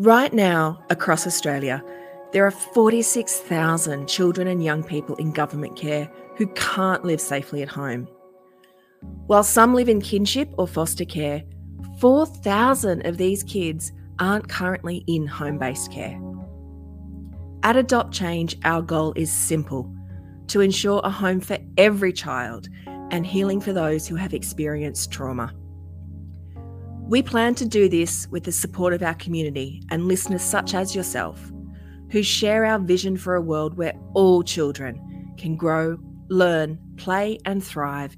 Right 0.00 0.32
now, 0.32 0.80
across 0.90 1.26
Australia, 1.26 1.82
there 2.30 2.46
are 2.46 2.52
46,000 2.52 4.06
children 4.06 4.46
and 4.46 4.62
young 4.62 4.84
people 4.84 5.16
in 5.16 5.32
government 5.32 5.74
care 5.74 6.08
who 6.36 6.46
can't 6.54 7.04
live 7.04 7.20
safely 7.20 7.62
at 7.62 7.68
home. 7.68 8.06
While 9.26 9.42
some 9.42 9.74
live 9.74 9.88
in 9.88 10.00
kinship 10.00 10.54
or 10.56 10.68
foster 10.68 11.04
care, 11.04 11.42
4,000 11.98 13.06
of 13.06 13.16
these 13.16 13.42
kids 13.42 13.90
aren't 14.20 14.48
currently 14.48 15.02
in 15.08 15.26
home 15.26 15.58
based 15.58 15.90
care. 15.90 16.16
At 17.64 17.76
Adopt 17.76 18.14
Change, 18.14 18.56
our 18.64 18.82
goal 18.82 19.12
is 19.16 19.32
simple 19.32 19.92
to 20.46 20.60
ensure 20.60 21.00
a 21.02 21.10
home 21.10 21.40
for 21.40 21.58
every 21.76 22.12
child 22.12 22.68
and 22.86 23.26
healing 23.26 23.60
for 23.60 23.72
those 23.72 24.06
who 24.06 24.14
have 24.14 24.32
experienced 24.32 25.10
trauma. 25.10 25.52
We 27.08 27.22
plan 27.22 27.54
to 27.54 27.64
do 27.64 27.88
this 27.88 28.28
with 28.30 28.44
the 28.44 28.52
support 28.52 28.92
of 28.92 29.02
our 29.02 29.14
community 29.14 29.82
and 29.90 30.06
listeners 30.06 30.42
such 30.42 30.74
as 30.74 30.94
yourself, 30.94 31.50
who 32.10 32.22
share 32.22 32.66
our 32.66 32.78
vision 32.78 33.16
for 33.16 33.34
a 33.34 33.40
world 33.40 33.78
where 33.78 33.94
all 34.12 34.42
children 34.42 35.32
can 35.38 35.56
grow, 35.56 35.96
learn, 36.28 36.78
play, 36.98 37.38
and 37.46 37.64
thrive 37.64 38.14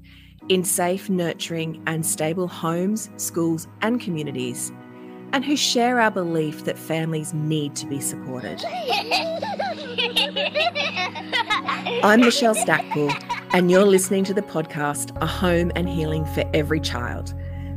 in 0.49 0.65
safe, 0.65 1.09
nurturing, 1.09 1.81
and 1.87 2.05
stable 2.05 2.49
homes, 2.49 3.09
schools, 3.15 3.65
and 3.81 4.01
communities, 4.01 4.73
and 5.31 5.45
who 5.45 5.55
share 5.55 6.01
our 6.01 6.11
belief 6.11 6.65
that 6.65 6.77
families 6.77 7.33
need 7.33 7.77
to 7.77 7.85
be 7.85 8.01
supported. 8.01 8.61
I'm 12.03 12.19
Michelle 12.19 12.55
Stacpoole, 12.55 13.13
and 13.53 13.71
you're 13.71 13.85
listening 13.85 14.25
to 14.25 14.33
the 14.33 14.41
podcast 14.41 15.15
A 15.21 15.25
Home 15.25 15.71
and 15.77 15.87
Healing 15.87 16.25
for 16.25 16.43
Every 16.53 16.81
Child, 16.81 17.33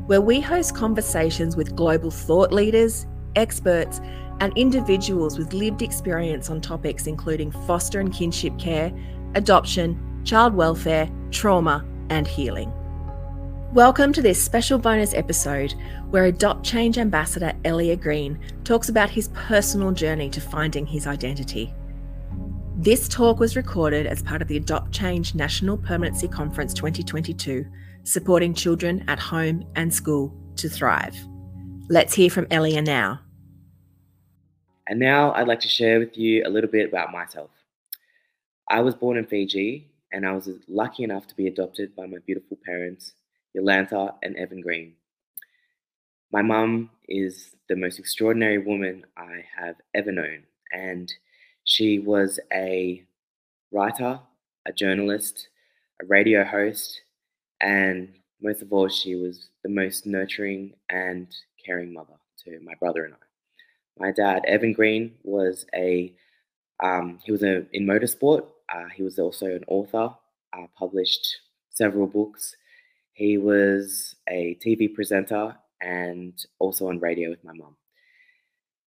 where 0.07 0.21
we 0.21 0.39
host 0.39 0.75
conversations 0.75 1.57
with 1.57 1.75
global 1.75 2.11
thought 2.11 2.53
leaders, 2.53 3.07
experts, 3.37 4.03
and 4.41 4.53
individuals 4.55 5.39
with 5.39 5.55
lived 5.55 5.81
experience 5.81 6.51
on 6.51 6.61
topics 6.61 7.07
including 7.07 7.51
foster 7.51 8.01
and 8.01 8.13
kinship 8.13 8.59
care, 8.59 8.93
adoption, 9.35 9.99
child 10.23 10.53
welfare, 10.53 11.09
trauma, 11.31 11.83
and 12.11 12.27
healing. 12.29 12.71
Welcome 13.73 14.13
to 14.13 14.21
this 14.21 14.43
special 14.43 14.79
bonus 14.79 15.15
episode 15.15 15.75
where 16.11 16.27
Adopt 16.27 16.63
Change 16.67 16.99
Ambassador 16.99 17.55
Ellia 17.65 17.99
Green 17.99 18.39
talks 18.63 18.91
about 18.91 19.09
his 19.09 19.29
personal 19.29 19.91
journey 19.91 20.29
to 20.29 20.41
finding 20.41 20.85
his 20.85 21.07
identity. 21.07 21.73
This 22.77 23.09
talk 23.09 23.41
was 23.41 23.57
recorded 23.57 24.07
as 24.07 24.23
part 24.23 24.43
of 24.43 24.49
the 24.49 24.59
Adopt 24.59 24.93
Change 24.93 25.35
National 25.35 25.79
Permanency 25.79 26.29
Conference 26.29 26.75
2022, 26.75 27.65
supporting 28.05 28.55
children 28.55 29.05
at 29.09 29.19
home 29.19 29.65
and 29.75 29.93
school 29.93 30.35
to 30.57 30.69
thrive. 30.69 31.17
Let's 31.89 32.15
hear 32.15 32.31
from 32.31 32.47
Ellia 32.47 32.85
now. 32.85 33.21
And 34.87 35.01
now 35.01 35.33
I'd 35.33 35.49
like 35.49 35.61
to 35.61 35.69
share 35.69 35.99
with 35.99 36.17
you 36.17 36.45
a 36.47 36.51
little 36.51 36.71
bit 36.71 36.89
about 36.89 37.11
myself. 37.11 37.51
I 38.69 38.81
was 38.81 38.95
born 38.95 39.17
in 39.17 39.27
Fiji 39.27 39.91
and 40.13 40.27
I 40.27 40.33
was 40.33 40.49
lucky 40.69 41.03
enough 41.03 41.27
to 41.27 41.35
be 41.35 41.47
adopted 41.47 41.97
by 41.97 42.07
my 42.07 42.19
beautiful 42.25 42.59
parents, 42.65 43.15
Yolanta 43.57 44.15
and 44.23 44.37
Evan 44.37 44.61
Green. 44.61 44.95
My 46.33 46.43
mum 46.43 46.91
is 47.09 47.55
the 47.69 47.77
most 47.77 47.99
extraordinary 47.99 48.59
woman 48.59 49.05
I 49.17 49.45
have 49.57 49.77
ever 49.95 50.11
known, 50.11 50.45
and 50.73 51.13
she 51.65 51.99
was 51.99 52.41
a 52.53 53.05
writer, 53.73 54.21
a 54.67 54.73
journalist, 54.73 55.49
a 56.03 56.07
radio 56.07 56.45
host, 56.45 57.03
and 57.65 58.09
most 58.41 58.63
of 58.63 58.73
all, 58.73 58.89
she 58.89 59.17
was 59.17 59.49
the 59.65 59.71
most 59.71 60.07
nurturing 60.07 60.75
and 60.91 61.27
caring 61.65 61.93
mother 61.93 62.15
to 62.45 62.61
my 62.63 62.75
brother 62.79 63.05
and 63.05 63.15
I. 63.15 63.17
My 63.99 64.13
dad, 64.13 64.45
Evan 64.47 64.73
Green, 64.73 65.15
was 65.25 65.67
a 65.75 66.15
um, 66.81 67.19
he 67.25 67.33
was 67.33 67.43
a, 67.43 67.67
in 67.73 67.87
motorsport 67.87 68.47
uh, 68.73 68.89
he 68.95 69.03
was 69.03 69.19
also 69.19 69.47
an 69.47 69.65
author, 69.69 70.15
uh, 70.53 70.67
published 70.77 71.41
several 71.71 72.07
books. 72.07 72.57
He 73.13 73.39
was 73.39 74.17
a 74.29 74.59
TV 74.65 74.93
presenter 74.93 75.57
and 75.83 76.33
also 76.59 76.89
on 76.89 76.99
radio 76.99 77.31
with 77.31 77.45
my 77.45 77.53
mum. 77.53 77.77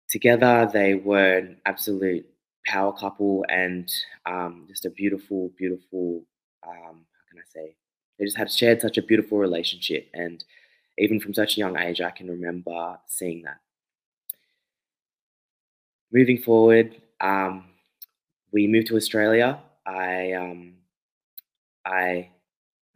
Together, 0.09 0.69
they 0.71 0.93
were 0.95 1.37
an 1.37 1.57
absolute 1.65 2.25
power 2.65 2.93
couple 2.93 3.43
and 3.49 3.91
um, 4.25 4.65
just 4.69 4.85
a 4.85 4.89
beautiful, 4.89 5.51
beautiful, 5.57 6.23
um, 6.65 7.05
how 7.05 7.23
can 7.29 7.39
I 7.39 7.43
say? 7.53 7.75
They 8.17 8.25
just 8.25 8.37
had 8.37 8.51
shared 8.51 8.81
such 8.81 8.97
a 8.97 9.01
beautiful 9.01 9.37
relationship. 9.37 10.09
And 10.13 10.43
even 10.97 11.19
from 11.19 11.33
such 11.33 11.57
a 11.57 11.59
young 11.59 11.77
age, 11.77 12.01
I 12.01 12.11
can 12.11 12.29
remember 12.29 12.97
seeing 13.07 13.43
that. 13.43 13.59
Moving 16.11 16.37
forward, 16.37 16.95
um, 17.19 17.65
we 18.51 18.67
moved 18.67 18.87
to 18.87 18.95
Australia. 18.95 19.59
I 19.85 20.31
um, 20.33 20.75
I 21.85 22.29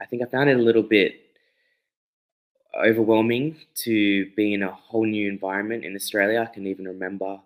I 0.01 0.05
think 0.05 0.21
I 0.21 0.25
found 0.25 0.49
it 0.49 0.57
a 0.57 0.61
little 0.61 0.83
bit 0.83 1.19
overwhelming 2.81 3.57
to 3.75 4.29
be 4.35 4.53
in 4.53 4.63
a 4.63 4.71
whole 4.71 5.05
new 5.05 5.29
environment 5.29 5.83
in 5.83 5.95
Australia. 5.95 6.41
I 6.41 6.53
can 6.53 6.67
even 6.67 6.85
remember 6.85 7.39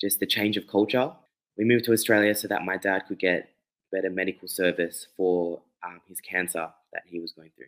just 0.00 0.20
the 0.20 0.26
change 0.26 0.56
of 0.56 0.66
culture. 0.66 1.12
We 1.58 1.64
moved 1.64 1.84
to 1.86 1.92
Australia 1.92 2.34
so 2.34 2.48
that 2.48 2.64
my 2.64 2.76
dad 2.76 3.00
could 3.06 3.18
get 3.18 3.50
better 3.92 4.08
medical 4.08 4.48
service 4.48 5.08
for 5.16 5.60
um, 5.84 6.00
his 6.08 6.20
cancer 6.20 6.68
that 6.92 7.02
he 7.06 7.20
was 7.20 7.32
going 7.32 7.50
through. 7.56 7.66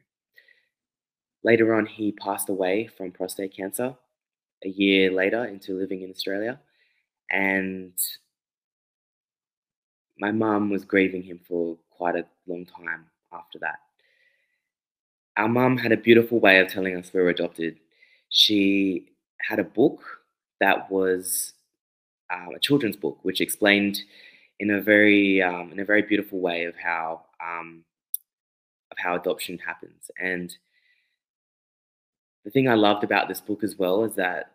Later 1.45 1.75
on, 1.75 1.87
he 1.87 2.13
passed 2.13 2.49
away 2.49 2.89
from 2.97 3.11
prostate 3.11 3.57
cancer 3.57 3.95
a 4.65 4.69
year 4.69 5.11
later 5.11 5.45
into 5.45 5.77
living 5.79 6.03
in 6.03 6.11
Australia. 6.11 6.61
And 7.31 7.95
my 10.19 10.31
mum 10.31 10.71
was 10.71 10.85
grieving 10.85 11.23
him 11.23 11.41
for 11.47 11.79
quite 11.91 12.17
a 12.17 12.27
long 12.47 12.67
time 12.67 13.07
after 13.33 13.59
that. 13.61 13.79
Our 15.37 15.49
mum 15.49 15.79
had 15.79 15.93
a 15.93 15.97
beautiful 15.97 16.39
way 16.39 16.61
of 16.61 16.69
telling 16.69 16.97
us 16.97 17.13
we 17.13 17.21
were 17.21 17.31
adopted. 17.31 17.79
She 18.29 19.09
had 19.41 19.59
a 19.59 19.65
book 19.65 20.03
that 20.61 20.91
was 20.91 21.55
uh, 22.31 22.51
a 22.55 22.61
children's 22.61 22.97
book, 22.97 23.19
which 23.23 23.41
explained 23.41 23.99
in 24.61 24.71
a 24.71 24.81
very 24.81 25.43
um, 25.43 25.73
in 25.73 25.81
a 25.81 25.85
very 25.85 26.03
beautiful 26.03 26.41
way 26.41 26.65
of 26.65 26.75
how 26.77 27.23
um, 27.45 27.85
how 29.03 29.17
adoption 29.17 29.59
happens. 29.59 30.11
And 30.19 30.55
the 32.45 32.51
thing 32.51 32.69
I 32.69 32.75
loved 32.75 33.05
about 33.05 33.29
this 33.29 33.41
book 33.41 33.63
as 33.63 33.77
well 33.77 34.05
is 34.05 34.15
that 34.17 34.53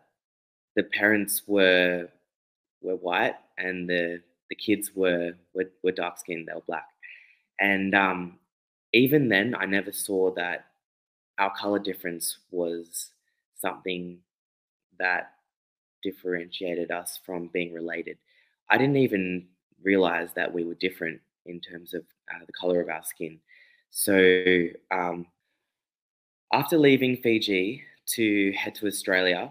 the 0.76 0.82
parents 0.84 1.42
were 1.46 2.08
were 2.80 2.96
white 2.96 3.34
and 3.56 3.88
the 3.88 4.22
the 4.50 4.54
kids 4.56 4.92
were 4.94 5.32
were, 5.54 5.70
were 5.82 5.92
dark 5.92 6.18
skinned, 6.18 6.48
they 6.48 6.54
were 6.54 6.62
black, 6.66 6.86
and 7.60 7.94
um, 7.94 8.38
even 8.92 9.28
then, 9.28 9.54
I 9.58 9.66
never 9.66 9.92
saw 9.92 10.32
that 10.34 10.66
our 11.38 11.52
color 11.54 11.78
difference 11.78 12.38
was 12.50 13.10
something 13.56 14.18
that 14.98 15.32
differentiated 16.02 16.90
us 16.90 17.18
from 17.24 17.48
being 17.48 17.72
related. 17.72 18.18
I 18.70 18.78
didn't 18.78 18.96
even 18.96 19.46
realize 19.82 20.30
that 20.34 20.52
we 20.52 20.64
were 20.64 20.74
different 20.74 21.20
in 21.46 21.60
terms 21.60 21.94
of 21.94 22.02
uh, 22.32 22.44
the 22.46 22.52
color 22.52 22.80
of 22.80 22.88
our 22.88 23.02
skin. 23.04 23.38
So 23.90 24.66
um, 24.90 25.26
after 26.52 26.78
leaving 26.78 27.16
Fiji 27.16 27.82
to 28.14 28.52
head 28.52 28.74
to 28.76 28.86
Australia, 28.86 29.50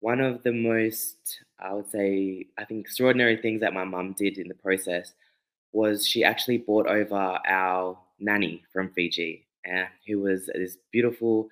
one 0.00 0.20
of 0.20 0.42
the 0.42 0.52
most, 0.52 1.16
I 1.60 1.72
would 1.72 1.90
say, 1.90 2.46
I 2.58 2.64
think 2.64 2.80
extraordinary 2.80 3.36
things 3.36 3.60
that 3.60 3.72
my 3.72 3.84
mum 3.84 4.14
did 4.18 4.38
in 4.38 4.48
the 4.48 4.54
process 4.54 5.14
was 5.72 6.06
she 6.06 6.24
actually 6.24 6.58
brought 6.58 6.86
over 6.86 7.38
our 7.46 7.98
nanny 8.18 8.62
from 8.72 8.90
Fiji, 8.90 9.46
uh, 9.66 9.84
who 10.06 10.20
was 10.20 10.46
this 10.46 10.76
beautiful 10.90 11.48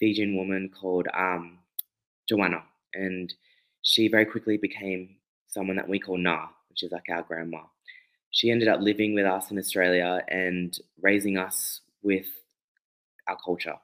Fijian 0.00 0.36
woman 0.36 0.68
called 0.68 1.06
um, 1.14 1.58
Joanna. 2.28 2.62
And 2.94 3.32
she 3.82 4.08
very 4.08 4.24
quickly 4.24 4.56
became 4.56 5.16
someone 5.48 5.76
that 5.76 5.88
we 5.88 5.98
call 5.98 6.18
Na, 6.18 6.48
which 6.68 6.82
is 6.82 6.92
like 6.92 7.06
our 7.10 7.22
grandma. 7.22 7.60
She 8.32 8.50
ended 8.50 8.68
up 8.68 8.80
living 8.80 9.14
with 9.14 9.26
us 9.26 9.50
in 9.50 9.58
Australia 9.58 10.22
and 10.28 10.76
raising 11.00 11.38
us 11.38 11.80
with 12.02 12.26
our 13.28 13.36
culture. 13.44 13.76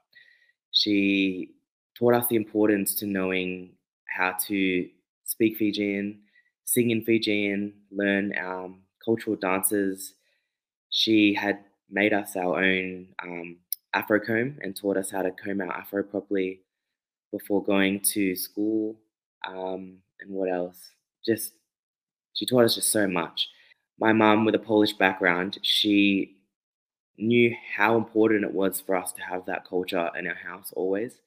She 0.72 1.54
taught 1.96 2.14
us 2.14 2.26
the 2.28 2.36
importance 2.36 2.94
to 2.96 3.06
knowing 3.06 3.74
how 4.08 4.34
to 4.46 4.88
speak 5.24 5.58
Fijian, 5.58 6.20
sing 6.64 6.90
in 6.90 7.04
Fijian, 7.04 7.74
learn 7.90 8.34
um, 8.38 8.80
cultural 9.04 9.36
dances. 9.36 10.14
She 10.90 11.34
had 11.34 11.60
made 11.90 12.12
us 12.12 12.34
our 12.34 12.62
own 12.62 13.08
um, 13.22 13.58
afro 13.92 14.18
comb 14.18 14.58
and 14.62 14.74
taught 14.74 14.96
us 14.96 15.10
how 15.10 15.22
to 15.22 15.30
comb 15.30 15.60
our 15.60 15.72
afro 15.72 16.02
properly 16.02 16.60
before 17.32 17.62
going 17.62 18.00
to 18.00 18.34
school. 18.34 18.96
Um, 19.46 19.98
and 20.20 20.30
what 20.30 20.50
else? 20.50 20.90
Just 21.24 21.52
she 22.32 22.46
taught 22.46 22.64
us 22.64 22.74
just 22.76 22.90
so 22.90 23.06
much. 23.06 23.48
My 23.98 24.12
mum, 24.12 24.44
with 24.44 24.54
a 24.54 24.60
Polish 24.60 24.92
background, 24.92 25.58
she 25.62 26.36
knew 27.16 27.52
how 27.76 27.96
important 27.96 28.44
it 28.44 28.54
was 28.54 28.80
for 28.80 28.94
us 28.94 29.12
to 29.12 29.22
have 29.22 29.44
that 29.46 29.66
culture 29.66 30.10
in 30.16 30.26
our 30.26 30.34
house 30.34 30.72
always, 30.76 31.20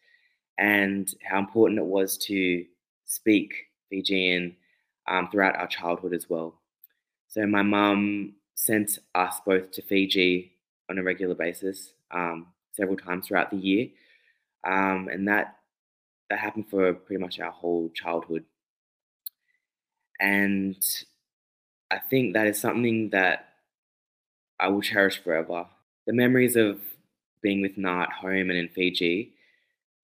and 0.58 1.14
how 1.30 1.40
important 1.40 1.80
it 1.80 1.86
was 1.86 2.18
to 2.18 2.66
speak 3.06 3.54
Fijian 3.90 4.56
um, 5.08 5.28
throughout 5.30 5.58
our 5.58 5.68
childhood 5.68 6.14
as 6.14 6.30
well. 6.30 6.62
So 7.28 7.46
my 7.46 7.62
mum 7.62 8.36
sent 8.56 9.00
us 9.16 9.42
both 9.46 9.72
to 9.72 9.82
Fiji 9.82 10.54
on 10.90 10.98
a 10.98 11.04
regular 11.04 11.36
basis, 11.36 11.94
um, 12.12 12.48
several 12.72 12.96
times 12.96 13.28
throughout 13.28 13.52
the 13.52 13.58
year, 13.58 13.88
um, 14.66 15.10
and 15.12 15.28
that 15.28 15.58
that 16.30 16.40
happened 16.40 16.70
for 16.70 16.94
pretty 16.94 17.22
much 17.22 17.42
our 17.42 17.52
whole 17.52 17.90
childhood. 17.94 18.46
And 20.22 20.82
I 21.92 22.00
think 22.00 22.34
that 22.34 22.48
is 22.48 22.60
something 22.60 23.10
that 23.10 23.50
I 24.60 24.70
will 24.70 24.82
cherish 24.82 25.22
forever. 25.22 25.66
The 26.08 26.14
memories 26.14 26.56
of 26.56 26.80
being 27.42 27.62
with 27.62 27.78
Na 27.78 28.04
at 28.04 28.12
home 28.14 28.50
and 28.50 28.58
in 28.58 28.70
Fiji 28.70 29.34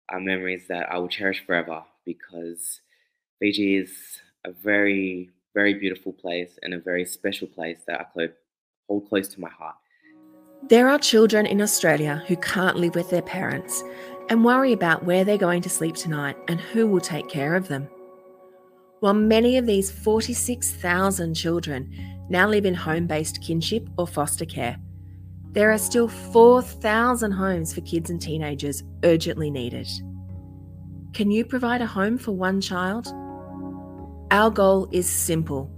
are 0.10 0.20
memories 0.20 0.68
that 0.68 0.92
I 0.92 0.98
will 0.98 1.08
cherish 1.08 1.46
forever 1.46 1.84
because 2.06 2.82
Fiji 3.40 3.78
is 3.78 4.20
a 4.46 4.52
very, 4.52 5.30
very 5.54 5.76
beautiful 5.76 6.12
place 6.12 6.60
and 6.62 6.74
a 6.74 6.80
very 6.80 7.06
special 7.06 7.48
place 7.48 7.80
that 7.88 8.02
I 8.02 8.30
hold 8.88 9.08
close 9.08 9.28
to 9.30 9.40
my 9.40 9.50
heart. 9.50 9.76
There 10.70 10.90
are 10.90 11.00
children 11.00 11.46
in 11.46 11.62
Australia 11.62 12.24
who 12.28 12.36
can't 12.38 12.78
live 12.78 12.96
with 12.96 13.10
their 13.10 13.22
parents 13.22 13.84
and 14.30 14.44
worry 14.44 14.74
about 14.74 15.06
where 15.06 15.24
they're 15.24 15.38
going 15.38 15.62
to 15.62 15.70
sleep 15.70 15.96
tonight 15.96 16.36
and 16.48 16.60
who 16.60 16.88
will 16.88 17.00
take 17.00 17.30
care 17.30 17.56
of 17.56 17.68
them. 17.70 17.88
While 19.00 19.14
many 19.14 19.58
of 19.58 19.68
these 19.68 19.92
46,000 19.92 21.36
children 21.36 22.26
now 22.30 22.48
live 22.48 22.66
in 22.66 22.74
home 22.74 23.06
based 23.06 23.44
kinship 23.44 23.88
or 23.98 24.08
foster 24.08 24.46
care, 24.46 24.78
there 25.52 25.72
are 25.72 25.78
still 25.78 26.08
4,000 26.08 27.32
homes 27.32 27.74
for 27.74 27.82
kids 27.82 28.10
and 28.10 28.22
teenagers 28.22 28.84
urgently 29.04 29.52
needed. 29.52 29.88
Can 31.14 31.32
you 31.32 31.46
provide 31.46 31.82
a 31.82 31.86
home 31.86 32.18
for 32.18 32.32
one 32.32 32.60
child? 32.60 33.08
Our 34.32 34.50
goal 34.50 34.90
is 34.92 35.10
simple 35.10 35.72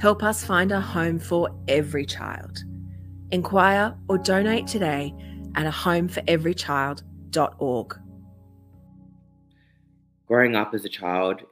help 0.00 0.22
us 0.22 0.44
find 0.44 0.72
a 0.72 0.80
home 0.80 1.18
for 1.18 1.50
every 1.68 2.04
child. 2.04 2.64
Inquire 3.30 3.96
or 4.08 4.18
donate 4.18 4.66
today 4.66 5.14
at 5.54 5.66
a 5.66 5.70
homeforeverychild.org. 5.70 8.00
Growing 10.26 10.56
up 10.56 10.74
as 10.74 10.84
a 10.84 10.88
child, 10.88 11.42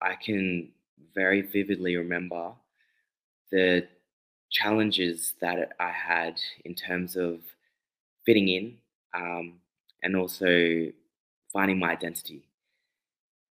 I 0.00 0.14
can 0.14 0.68
very 1.14 1.42
vividly 1.42 1.96
remember 1.96 2.52
the 3.50 3.86
challenges 4.50 5.34
that 5.40 5.72
I 5.80 5.90
had 5.90 6.40
in 6.64 6.74
terms 6.74 7.16
of 7.16 7.40
fitting 8.24 8.48
in 8.48 8.76
um, 9.14 9.54
and 10.02 10.16
also 10.16 10.90
finding 11.52 11.78
my 11.78 11.90
identity. 11.90 12.42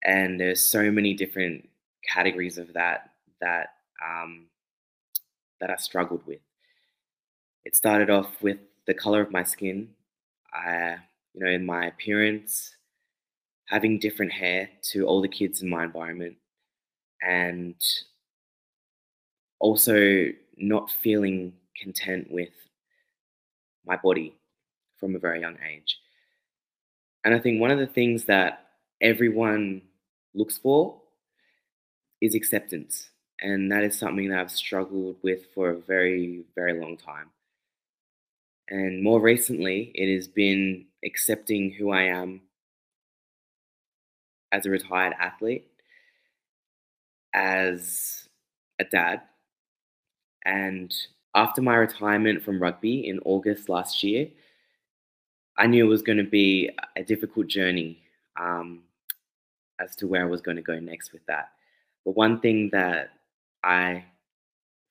And 0.03 0.39
there's 0.39 0.61
so 0.61 0.91
many 0.91 1.13
different 1.13 1.67
categories 2.07 2.57
of 2.57 2.73
that 2.73 3.11
that 3.41 3.73
um, 4.03 4.45
that 5.59 5.69
I 5.69 5.75
struggled 5.75 6.25
with. 6.25 6.39
It 7.65 7.75
started 7.75 8.09
off 8.09 8.41
with 8.41 8.59
the 8.85 8.93
color 8.93 9.21
of 9.21 9.31
my 9.31 9.43
skin, 9.43 9.89
I, 10.53 10.97
you 11.33 11.43
know, 11.43 11.49
in 11.49 11.65
my 11.65 11.87
appearance, 11.87 12.76
having 13.67 13.99
different 13.99 14.31
hair 14.31 14.69
to 14.81 15.05
all 15.05 15.21
the 15.21 15.27
kids 15.27 15.61
in 15.61 15.69
my 15.69 15.83
environment, 15.83 16.35
and 17.21 17.75
also 19.59 20.27
not 20.57 20.91
feeling 20.91 21.53
content 21.81 22.27
with 22.31 22.49
my 23.85 23.95
body 23.97 24.35
from 24.99 25.15
a 25.15 25.19
very 25.19 25.39
young 25.39 25.57
age. 25.69 25.97
And 27.23 27.33
I 27.35 27.39
think 27.39 27.59
one 27.59 27.71
of 27.71 27.79
the 27.79 27.87
things 27.87 28.25
that 28.25 28.67
everyone 29.01 29.81
looks 30.33 30.57
for 30.57 31.01
is 32.21 32.35
acceptance. 32.35 33.09
And 33.39 33.71
that 33.71 33.83
is 33.83 33.97
something 33.97 34.29
that 34.29 34.39
I've 34.39 34.51
struggled 34.51 35.17
with 35.21 35.41
for 35.53 35.69
a 35.69 35.77
very, 35.77 36.43
very 36.55 36.79
long 36.79 36.97
time. 36.97 37.29
And 38.69 39.03
more 39.03 39.21
recently, 39.21 39.91
it 39.93 40.13
has 40.15 40.27
been 40.27 40.85
accepting 41.05 41.71
who 41.71 41.91
I 41.91 42.03
am 42.03 42.41
as 44.51 44.65
a 44.65 44.69
retired 44.69 45.13
athlete, 45.19 45.67
as 47.33 48.27
a 48.79 48.83
dad, 48.85 49.21
and 50.45 50.93
after 51.35 51.61
my 51.61 51.75
retirement 51.75 52.41
from 52.41 52.61
rugby 52.61 53.07
in 53.07 53.19
August 53.25 53.69
last 53.69 54.01
year, 54.03 54.27
I 55.57 55.67
knew 55.67 55.85
it 55.85 55.89
was 55.89 56.01
going 56.01 56.17
to 56.17 56.23
be 56.23 56.69
a 56.95 57.03
difficult 57.03 57.47
journey 57.47 58.01
um, 58.39 58.83
as 59.79 59.95
to 59.97 60.07
where 60.07 60.23
I 60.23 60.29
was 60.29 60.41
going 60.41 60.57
to 60.57 60.63
go 60.63 60.79
next 60.79 61.13
with 61.13 61.25
that. 61.27 61.49
But 62.05 62.15
one 62.15 62.39
thing 62.39 62.69
that 62.71 63.09
I 63.63 64.05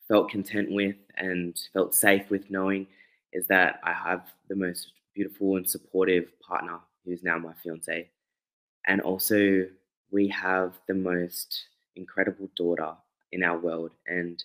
felt 0.06 0.30
content 0.30 0.70
with 0.70 0.96
and 1.16 1.58
felt 1.72 1.94
safe 1.94 2.28
with 2.30 2.50
knowing 2.50 2.86
is 3.32 3.46
that 3.46 3.80
I 3.82 3.92
have 3.92 4.30
the 4.48 4.56
most 4.56 4.92
beautiful 5.14 5.56
and 5.56 5.68
supportive 5.68 6.28
partner 6.40 6.78
who's 7.04 7.22
now 7.22 7.38
my 7.38 7.54
fiance. 7.62 8.08
And 8.86 9.00
also, 9.00 9.66
we 10.10 10.28
have 10.28 10.74
the 10.86 10.94
most 10.94 11.64
incredible 11.96 12.50
daughter 12.56 12.92
in 13.32 13.42
our 13.42 13.58
world. 13.58 13.90
And 14.06 14.42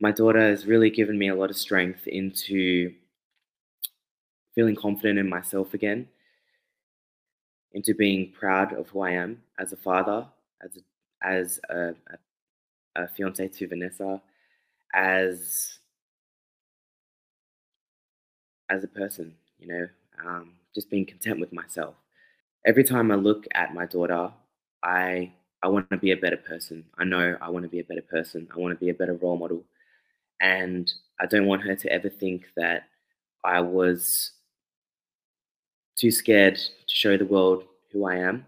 my 0.00 0.12
daughter 0.12 0.40
has 0.40 0.66
really 0.66 0.90
given 0.90 1.18
me 1.18 1.28
a 1.28 1.34
lot 1.34 1.50
of 1.50 1.56
strength 1.56 2.06
into 2.06 2.92
feeling 4.54 4.76
confident 4.76 5.18
in 5.18 5.28
myself 5.28 5.72
again, 5.74 6.08
into 7.72 7.94
being 7.94 8.32
proud 8.32 8.72
of 8.72 8.88
who 8.90 9.00
I 9.00 9.10
am 9.12 9.42
as 9.58 9.72
a 9.72 9.76
father, 9.76 10.26
as 10.62 10.76
a, 10.76 11.26
as 11.26 11.60
a, 11.70 11.94
a, 12.96 13.02
a 13.04 13.08
fiance 13.08 13.48
to 13.48 13.68
Vanessa, 13.68 14.20
as 14.94 15.78
as 18.70 18.84
a 18.84 18.88
person, 18.88 19.34
you 19.58 19.68
know, 19.68 19.88
um, 20.24 20.52
just 20.74 20.90
being 20.90 21.06
content 21.06 21.40
with 21.40 21.52
myself. 21.52 21.94
Every 22.66 22.84
time 22.84 23.10
I 23.10 23.16
look 23.16 23.46
at 23.54 23.74
my 23.74 23.86
daughter, 23.86 24.30
I 24.82 25.32
I 25.62 25.68
want 25.68 25.88
to 25.90 25.96
be 25.96 26.10
a 26.10 26.16
better 26.16 26.36
person. 26.36 26.84
I 26.98 27.04
know 27.04 27.36
I 27.40 27.48
want 27.48 27.64
to 27.64 27.68
be 27.68 27.80
a 27.80 27.84
better 27.84 28.02
person. 28.02 28.48
I 28.54 28.58
want 28.58 28.76
to 28.76 28.84
be 28.84 28.90
a 28.90 28.94
better 28.94 29.14
role 29.14 29.36
model. 29.36 29.64
And 30.40 30.92
I 31.20 31.26
don't 31.26 31.46
want 31.46 31.62
her 31.62 31.76
to 31.76 31.92
ever 31.92 32.08
think 32.08 32.46
that 32.56 32.88
I 33.44 33.60
was 33.60 34.32
too 35.96 36.10
scared 36.10 36.56
to 36.56 36.94
show 36.94 37.16
the 37.16 37.24
world 37.24 37.64
who 37.92 38.06
I 38.06 38.16
am, 38.16 38.46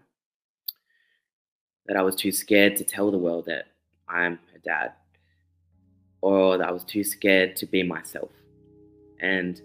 that 1.85 1.95
I 1.95 2.01
was 2.01 2.15
too 2.15 2.31
scared 2.31 2.75
to 2.77 2.83
tell 2.83 3.11
the 3.11 3.17
world 3.17 3.45
that 3.45 3.67
I'm 4.09 4.39
a 4.53 4.59
dad, 4.59 4.93
or 6.21 6.57
that 6.57 6.67
I 6.67 6.71
was 6.71 6.83
too 6.83 7.03
scared 7.03 7.55
to 7.57 7.65
be 7.65 7.81
myself. 7.83 8.31
And 9.21 9.61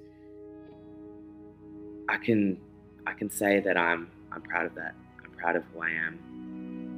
I 2.11 2.19
can 2.19 2.59
I 3.07 3.14
can 3.14 3.31
say 3.31 3.61
that 3.61 3.76
I'm 3.76 4.11
I'm 4.33 4.43
proud 4.43 4.67
of 4.67 4.75
that. 4.75 4.95
I'm 5.25 5.31
proud 5.33 5.57
of 5.57 5.64
who 5.73 5.83
I 5.83 5.90
am 5.90 6.19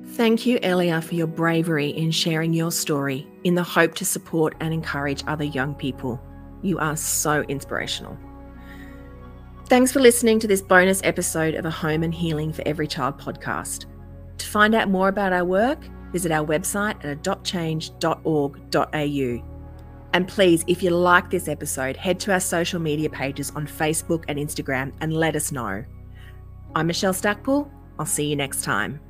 Thank 0.08 0.44
you, 0.44 0.58
Ellia, 0.60 1.02
for 1.02 1.14
your 1.14 1.26
bravery 1.26 1.88
in 1.88 2.10
sharing 2.10 2.52
your 2.52 2.70
story 2.70 3.26
in 3.44 3.54
the 3.54 3.62
hope 3.62 3.94
to 3.94 4.04
support 4.04 4.54
and 4.60 4.74
encourage 4.74 5.24
other 5.26 5.44
young 5.44 5.74
people. 5.74 6.20
You 6.60 6.78
are 6.78 6.96
so 6.96 7.40
inspirational. 7.42 8.18
Thanks 9.68 9.90
for 9.90 10.00
listening 10.00 10.38
to 10.40 10.46
this 10.46 10.60
bonus 10.60 11.00
episode 11.02 11.54
of 11.54 11.64
a 11.64 11.70
Home 11.70 12.02
and 12.02 12.12
Healing 12.12 12.52
for 12.52 12.62
Every 12.66 12.86
Child 12.86 13.18
podcast. 13.18 13.86
To 14.36 14.46
find 14.46 14.74
out 14.74 14.90
more 14.90 15.08
about 15.08 15.32
our 15.32 15.46
work, 15.46 15.78
visit 16.12 16.30
our 16.30 16.44
website 16.44 17.02
at 17.04 17.22
adoptchange.org.au. 17.22 19.51
And 20.14 20.28
please, 20.28 20.64
if 20.66 20.82
you 20.82 20.90
like 20.90 21.30
this 21.30 21.48
episode, 21.48 21.96
head 21.96 22.20
to 22.20 22.32
our 22.32 22.40
social 22.40 22.78
media 22.80 23.08
pages 23.08 23.50
on 23.56 23.66
Facebook 23.66 24.24
and 24.28 24.38
Instagram 24.38 24.92
and 25.00 25.12
let 25.12 25.36
us 25.36 25.52
know. 25.52 25.84
I'm 26.74 26.86
Michelle 26.86 27.14
Stacpoole. 27.14 27.70
I'll 27.98 28.06
see 28.06 28.26
you 28.26 28.36
next 28.36 28.62
time. 28.62 29.00